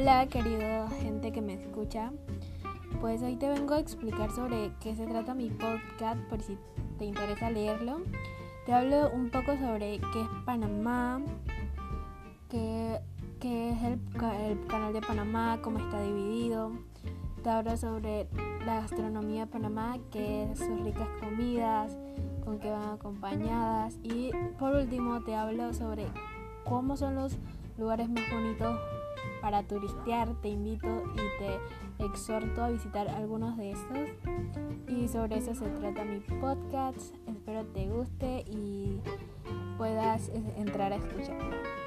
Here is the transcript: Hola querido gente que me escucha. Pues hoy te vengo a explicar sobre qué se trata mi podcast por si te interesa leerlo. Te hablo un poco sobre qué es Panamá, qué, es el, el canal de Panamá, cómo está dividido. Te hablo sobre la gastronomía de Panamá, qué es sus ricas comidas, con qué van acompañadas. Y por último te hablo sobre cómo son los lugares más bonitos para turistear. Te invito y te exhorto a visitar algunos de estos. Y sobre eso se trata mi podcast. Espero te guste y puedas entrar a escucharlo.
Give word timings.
Hola 0.00 0.26
querido 0.28 0.88
gente 1.02 1.30
que 1.30 1.42
me 1.42 1.52
escucha. 1.52 2.10
Pues 3.02 3.20
hoy 3.20 3.36
te 3.36 3.50
vengo 3.50 3.74
a 3.74 3.80
explicar 3.80 4.30
sobre 4.30 4.72
qué 4.80 4.96
se 4.96 5.06
trata 5.06 5.34
mi 5.34 5.50
podcast 5.50 6.18
por 6.22 6.40
si 6.40 6.56
te 6.98 7.04
interesa 7.04 7.50
leerlo. 7.50 8.00
Te 8.64 8.72
hablo 8.72 9.10
un 9.10 9.28
poco 9.28 9.58
sobre 9.58 9.98
qué 9.98 10.22
es 10.22 10.28
Panamá, 10.46 11.20
qué, 12.48 12.98
es 13.42 13.82
el, 13.82 14.00
el 14.48 14.66
canal 14.68 14.94
de 14.94 15.02
Panamá, 15.02 15.58
cómo 15.60 15.80
está 15.80 16.00
dividido. 16.00 16.72
Te 17.44 17.50
hablo 17.50 17.76
sobre 17.76 18.26
la 18.64 18.76
gastronomía 18.76 19.44
de 19.44 19.52
Panamá, 19.52 19.98
qué 20.10 20.44
es 20.44 20.60
sus 20.60 20.80
ricas 20.80 21.08
comidas, 21.20 21.98
con 22.42 22.58
qué 22.58 22.70
van 22.70 22.94
acompañadas. 22.94 23.98
Y 24.02 24.30
por 24.58 24.74
último 24.76 25.22
te 25.24 25.34
hablo 25.34 25.74
sobre 25.74 26.06
cómo 26.64 26.96
son 26.96 27.16
los 27.16 27.36
lugares 27.80 28.08
más 28.08 28.30
bonitos 28.30 28.78
para 29.40 29.62
turistear. 29.64 30.28
Te 30.42 30.48
invito 30.48 31.02
y 31.14 31.98
te 31.98 32.04
exhorto 32.04 32.62
a 32.62 32.70
visitar 32.70 33.08
algunos 33.08 33.56
de 33.56 33.72
estos. 33.72 33.98
Y 34.86 35.08
sobre 35.08 35.38
eso 35.38 35.54
se 35.54 35.68
trata 35.70 36.04
mi 36.04 36.20
podcast. 36.40 37.14
Espero 37.26 37.64
te 37.66 37.86
guste 37.88 38.44
y 38.46 39.00
puedas 39.78 40.30
entrar 40.56 40.92
a 40.92 40.96
escucharlo. 40.96 41.79